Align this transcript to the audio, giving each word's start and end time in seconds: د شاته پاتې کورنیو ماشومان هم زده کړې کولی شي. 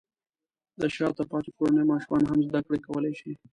د 0.81 0.81
شاته 0.95 1.23
پاتې 1.31 1.51
کورنیو 1.57 1.89
ماشومان 1.91 2.23
هم 2.27 2.39
زده 2.47 2.59
کړې 2.65 2.79
کولی 2.87 3.13
شي. 3.19 3.31